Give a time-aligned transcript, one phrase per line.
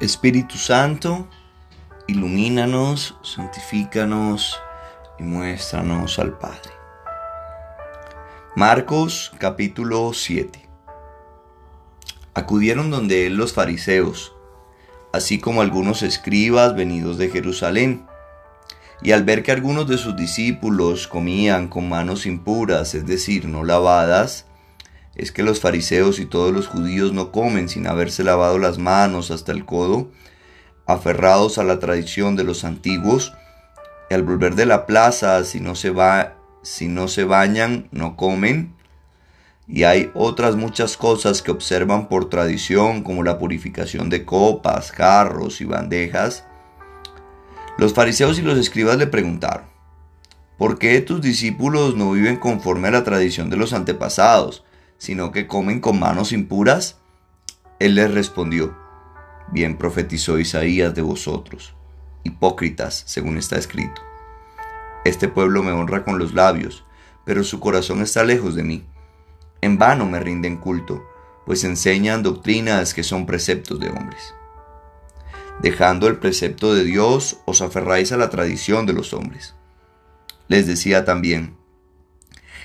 [0.00, 1.28] Espíritu Santo,
[2.08, 4.58] ilumínanos, santifícanos
[5.20, 6.72] y muéstranos al Padre.
[8.56, 10.68] Marcos capítulo 7
[12.34, 14.34] Acudieron donde él los fariseos,
[15.12, 18.04] así como algunos escribas venidos de Jerusalén,
[19.00, 23.62] y al ver que algunos de sus discípulos comían con manos impuras, es decir, no
[23.62, 24.46] lavadas,
[25.16, 29.30] es que los fariseos y todos los judíos no comen sin haberse lavado las manos
[29.30, 30.10] hasta el codo,
[30.86, 33.32] aferrados a la tradición de los antiguos,
[34.10, 38.16] y al volver de la plaza, si no se, va, si no se bañan, no
[38.16, 38.74] comen.
[39.66, 45.62] Y hay otras muchas cosas que observan por tradición, como la purificación de copas, jarros
[45.62, 46.44] y bandejas.
[47.78, 49.64] Los fariseos y los escribas le preguntaron,
[50.58, 54.64] ¿por qué tus discípulos no viven conforme a la tradición de los antepasados?
[55.04, 56.98] Sino que comen con manos impuras?
[57.78, 58.74] Él les respondió,
[59.52, 61.74] bien profetizó Isaías de vosotros,
[62.22, 64.00] hipócritas, según está escrito.
[65.04, 66.84] Este pueblo me honra con los labios,
[67.26, 68.86] pero su corazón está lejos de mí.
[69.60, 71.04] En vano me rinden culto,
[71.44, 74.34] pues enseñan doctrinas que son preceptos de hombres.
[75.60, 79.54] Dejando el precepto de Dios, os aferráis a la tradición de los hombres.
[80.48, 81.56] Les decía también,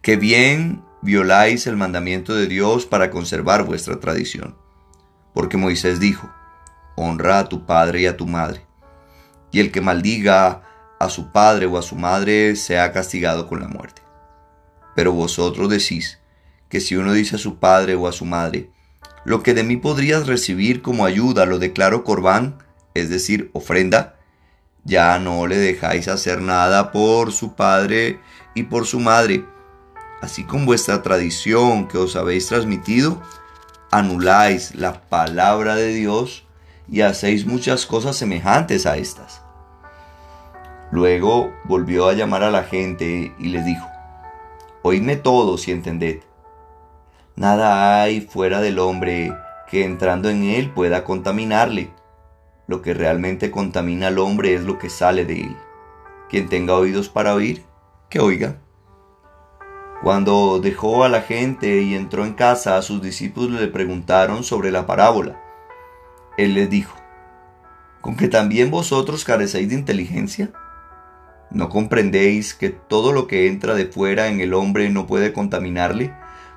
[0.00, 4.56] que bien violáis el mandamiento de Dios para conservar vuestra tradición.
[5.32, 6.30] Porque Moisés dijo,
[6.96, 8.66] honra a tu padre y a tu madre,
[9.50, 10.62] y el que maldiga
[10.98, 14.02] a su padre o a su madre sea castigado con la muerte.
[14.94, 16.18] Pero vosotros decís
[16.68, 18.70] que si uno dice a su padre o a su madre,
[19.24, 22.58] lo que de mí podrías recibir como ayuda lo declaro corbán,
[22.94, 24.16] es decir, ofrenda,
[24.84, 28.18] ya no le dejáis hacer nada por su padre
[28.54, 29.44] y por su madre,
[30.20, 33.20] así con vuestra tradición que os habéis transmitido,
[33.90, 36.44] anuláis la palabra de Dios
[36.88, 39.42] y hacéis muchas cosas semejantes a estas.
[40.90, 43.86] Luego volvió a llamar a la gente y les dijo,
[44.82, 46.20] Oídme todos y entended.
[47.36, 49.32] Nada hay fuera del hombre
[49.68, 51.90] que entrando en él pueda contaminarle.
[52.66, 55.56] Lo que realmente contamina al hombre es lo que sale de él.
[56.28, 57.64] Quien tenga oídos para oír,
[58.08, 58.56] que oiga.
[60.02, 64.86] Cuando dejó a la gente y entró en casa, sus discípulos le preguntaron sobre la
[64.86, 65.38] parábola.
[66.38, 66.96] Él les dijo,
[68.00, 70.52] ¿con que también vosotros carecéis de inteligencia?
[71.50, 76.14] ¿No comprendéis que todo lo que entra de fuera en el hombre no puede contaminarle?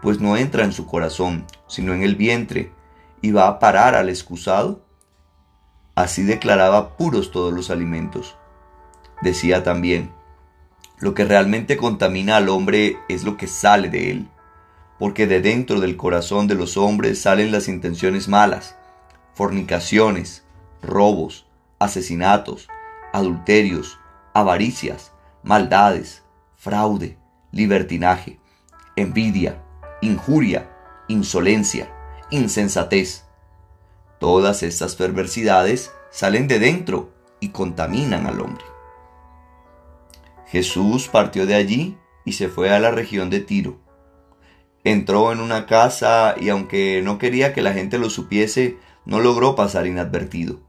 [0.00, 2.72] Pues no entra en su corazón, sino en el vientre,
[3.20, 4.86] y va a parar al excusado.
[5.94, 8.36] Así declaraba puros todos los alimentos.
[9.20, 10.10] Decía también,
[10.98, 14.28] lo que realmente contamina al hombre es lo que sale de él,
[14.98, 18.76] porque de dentro del corazón de los hombres salen las intenciones malas,
[19.34, 20.44] fornicaciones,
[20.82, 21.46] robos,
[21.78, 22.68] asesinatos,
[23.12, 23.98] adulterios,
[24.32, 25.12] avaricias,
[25.42, 26.22] maldades,
[26.56, 27.18] fraude,
[27.52, 28.40] libertinaje,
[28.96, 29.62] envidia,
[30.00, 30.70] injuria,
[31.08, 31.92] insolencia,
[32.30, 33.24] insensatez.
[34.18, 38.75] Todas estas perversidades salen de dentro y contaminan al hombre.
[40.46, 43.80] Jesús partió de allí y se fue a la región de Tiro.
[44.84, 49.56] Entró en una casa y aunque no quería que la gente lo supiese, no logró
[49.56, 50.60] pasar inadvertido.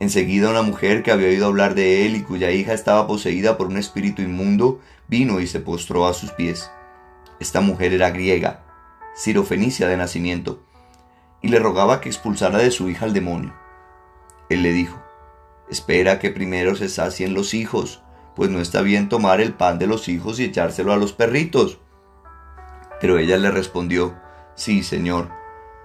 [0.00, 3.66] Enseguida una mujer que había oído hablar de él y cuya hija estaba poseída por
[3.66, 6.70] un espíritu inmundo, vino y se postró a sus pies.
[7.40, 8.64] Esta mujer era griega,
[9.14, 10.62] sirofenicia de nacimiento,
[11.42, 13.54] y le rogaba que expulsara de su hija al demonio.
[14.48, 15.02] Él le dijo,
[15.70, 18.03] espera que primero se sacien los hijos
[18.34, 21.78] pues no está bien tomar el pan de los hijos y echárselo a los perritos.
[23.00, 24.14] Pero ella le respondió,
[24.54, 25.30] sí, señor,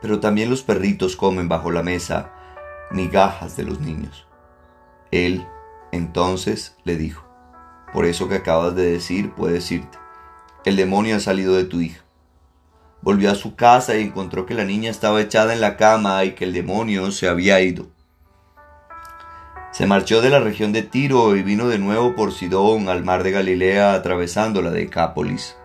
[0.02, 2.34] pero también los perritos comen bajo la mesa
[2.92, 4.26] migajas de los niños.
[5.12, 5.46] Él
[5.92, 7.28] entonces le dijo,
[7.94, 9.98] por eso que acabas de decir, puedes irte.
[10.66, 12.04] El demonio ha salido de tu hija.
[13.02, 16.36] Volvió a su casa y encontró que la niña estaba echada en la cama y
[16.36, 17.88] que el demonio se había ido.
[19.80, 23.24] Se marchó de la región de Tiro y vino de nuevo por Sidón al mar
[23.24, 25.56] de Galilea atravesando la Decápolis.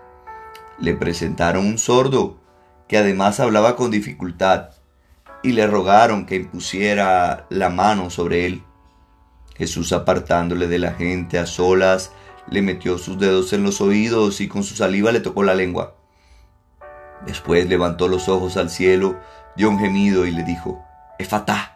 [0.79, 2.39] Le presentaron un sordo
[2.87, 4.69] que además hablaba con dificultad
[5.43, 8.63] y le rogaron que impusiera la mano sobre él.
[9.57, 12.13] Jesús apartándole de la gente a solas,
[12.49, 15.97] le metió sus dedos en los oídos y con su saliva le tocó la lengua.
[17.25, 19.19] Después levantó los ojos al cielo,
[19.57, 20.81] dio un gemido y le dijo,
[21.19, 21.75] Efatá,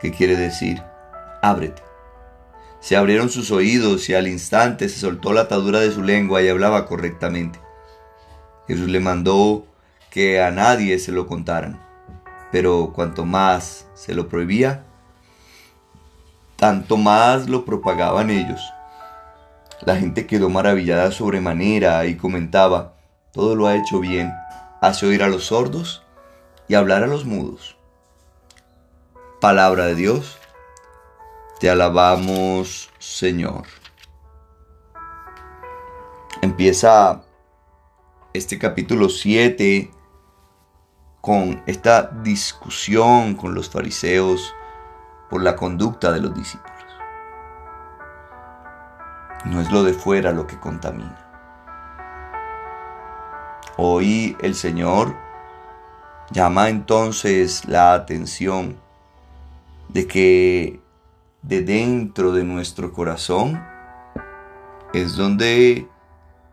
[0.00, 0.89] ¿qué quiere decir?
[1.42, 1.82] Ábrete.
[2.80, 6.48] Se abrieron sus oídos y al instante se soltó la atadura de su lengua y
[6.48, 7.58] hablaba correctamente.
[8.66, 9.66] Jesús le mandó
[10.10, 11.80] que a nadie se lo contaran,
[12.50, 14.84] pero cuanto más se lo prohibía,
[16.56, 18.60] tanto más lo propagaban ellos.
[19.82, 22.94] La gente quedó maravillada sobremanera y comentaba,
[23.32, 24.32] todo lo ha hecho bien,
[24.80, 26.02] hace oír a los sordos
[26.68, 27.76] y hablar a los mudos.
[29.40, 30.39] Palabra de Dios,
[31.60, 33.64] te alabamos Señor.
[36.40, 37.20] Empieza
[38.32, 39.90] este capítulo 7
[41.20, 44.54] con esta discusión con los fariseos
[45.28, 46.72] por la conducta de los discípulos.
[49.44, 51.28] No es lo de fuera lo que contamina.
[53.76, 55.14] Hoy el Señor
[56.30, 58.80] llama entonces la atención
[59.88, 60.80] de que
[61.42, 63.62] de dentro de nuestro corazón
[64.92, 65.88] es donde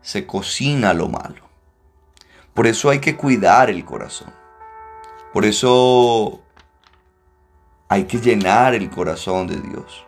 [0.00, 1.48] se cocina lo malo.
[2.54, 4.32] Por eso hay que cuidar el corazón.
[5.32, 6.40] Por eso
[7.88, 10.04] hay que llenar el corazón de Dios.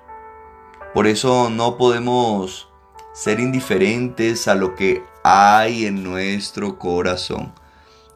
[0.94, 2.68] Por eso no podemos
[3.12, 7.52] ser indiferentes a lo que hay en nuestro corazón.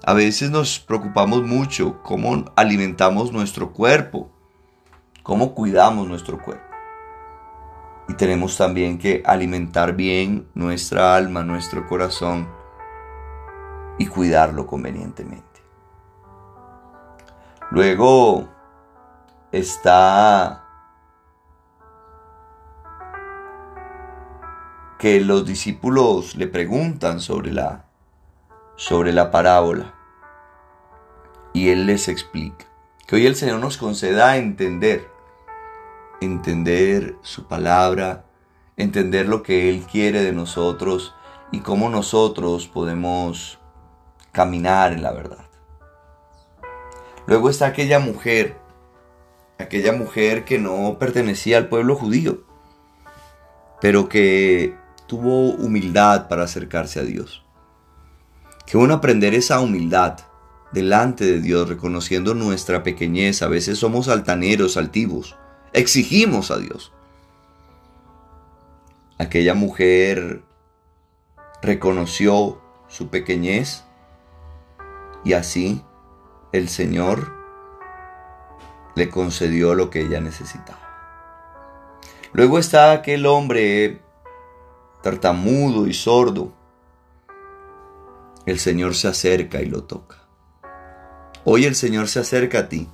[0.04, 4.30] A veces nos preocupamos mucho cómo alimentamos nuestro cuerpo,
[5.24, 6.62] cómo cuidamos nuestro cuerpo.
[8.06, 12.46] Y tenemos también que alimentar bien nuestra alma, nuestro corazón
[13.98, 15.62] y cuidarlo convenientemente.
[17.70, 18.48] Luego
[19.50, 20.62] está
[24.98, 27.86] que los discípulos le preguntan sobre la,
[28.76, 29.94] sobre la parábola
[31.54, 32.66] y él les explica.
[33.06, 35.13] Que hoy el Señor nos conceda entender,
[36.24, 38.24] entender su palabra,
[38.76, 41.14] entender lo que Él quiere de nosotros
[41.52, 43.58] y cómo nosotros podemos
[44.32, 45.44] caminar en la verdad.
[47.26, 48.56] Luego está aquella mujer,
[49.58, 52.44] aquella mujer que no pertenecía al pueblo judío,
[53.80, 54.74] pero que
[55.06, 57.44] tuvo humildad para acercarse a Dios.
[58.66, 60.18] Qué bueno aprender esa humildad
[60.72, 63.42] delante de Dios, reconociendo nuestra pequeñez.
[63.42, 65.36] A veces somos altaneros, altivos.
[65.74, 66.92] Exigimos a Dios.
[69.18, 70.42] Aquella mujer
[71.62, 73.82] reconoció su pequeñez
[75.24, 75.82] y así
[76.52, 77.34] el Señor
[78.94, 80.78] le concedió lo que ella necesitaba.
[82.32, 84.00] Luego está aquel hombre
[85.02, 86.52] tartamudo y sordo.
[88.46, 90.18] El Señor se acerca y lo toca.
[91.44, 92.88] Hoy el Señor se acerca a ti,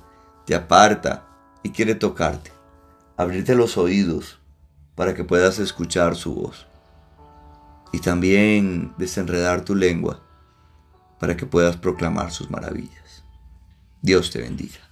[0.45, 1.27] te aparta
[1.61, 2.51] y quiere tocarte,
[3.21, 4.39] abrirte los oídos
[4.95, 6.67] para que puedas escuchar su voz
[7.91, 10.21] y también desenredar tu lengua
[11.19, 13.23] para que puedas proclamar sus maravillas.
[14.01, 14.90] Dios te bendiga.